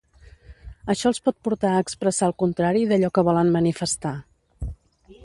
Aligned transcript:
Això 0.93 1.09
els 1.13 1.19
pot 1.27 1.35
portar 1.47 1.73
a 1.75 1.83
expressar 1.85 2.29
el 2.31 2.35
contrari 2.45 2.83
d'allò 2.93 3.13
que 3.19 3.25
volen 3.29 3.53
manifestar. 3.59 4.15